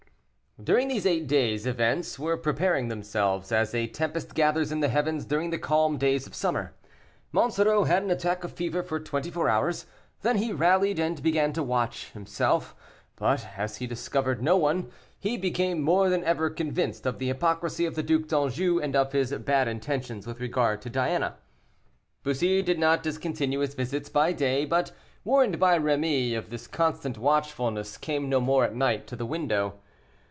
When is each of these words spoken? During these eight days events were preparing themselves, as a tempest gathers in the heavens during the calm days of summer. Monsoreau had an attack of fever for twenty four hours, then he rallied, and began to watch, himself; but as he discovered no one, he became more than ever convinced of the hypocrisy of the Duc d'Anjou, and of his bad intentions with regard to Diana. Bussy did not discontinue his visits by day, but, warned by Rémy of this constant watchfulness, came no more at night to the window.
During 0.61 0.89
these 0.89 1.05
eight 1.07 1.25
days 1.27 1.65
events 1.65 2.19
were 2.19 2.35
preparing 2.37 2.89
themselves, 2.89 3.51
as 3.53 3.73
a 3.73 3.87
tempest 3.87 4.35
gathers 4.35 4.69
in 4.71 4.79
the 4.81 4.89
heavens 4.89 5.25
during 5.25 5.49
the 5.49 5.57
calm 5.57 5.97
days 5.97 6.27
of 6.27 6.35
summer. 6.35 6.75
Monsoreau 7.31 7.85
had 7.85 8.03
an 8.03 8.11
attack 8.11 8.43
of 8.43 8.51
fever 8.51 8.83
for 8.83 8.99
twenty 8.99 9.31
four 9.31 9.47
hours, 9.49 9.85
then 10.23 10.35
he 10.37 10.51
rallied, 10.51 10.99
and 10.99 11.23
began 11.23 11.51
to 11.53 11.63
watch, 11.63 12.11
himself; 12.11 12.75
but 13.15 13.47
as 13.57 13.77
he 13.77 13.87
discovered 13.87 14.43
no 14.43 14.55
one, 14.57 14.91
he 15.17 15.35
became 15.37 15.81
more 15.81 16.09
than 16.09 16.23
ever 16.25 16.49
convinced 16.49 17.05
of 17.07 17.17
the 17.17 17.27
hypocrisy 17.27 17.85
of 17.85 17.95
the 17.95 18.03
Duc 18.03 18.27
d'Anjou, 18.27 18.77
and 18.81 18.93
of 18.95 19.13
his 19.13 19.31
bad 19.31 19.67
intentions 19.69 20.27
with 20.27 20.39
regard 20.41 20.79
to 20.83 20.89
Diana. 20.91 21.37
Bussy 22.23 22.61
did 22.61 22.77
not 22.77 23.01
discontinue 23.03 23.59
his 23.61 23.73
visits 23.73 24.09
by 24.09 24.31
day, 24.33 24.65
but, 24.65 24.91
warned 25.23 25.59
by 25.59 25.79
Rémy 25.79 26.37
of 26.37 26.49
this 26.51 26.67
constant 26.67 27.17
watchfulness, 27.17 27.97
came 27.97 28.27
no 28.29 28.39
more 28.41 28.63
at 28.65 28.75
night 28.75 29.07
to 29.07 29.15
the 29.15 29.25
window. 29.25 29.79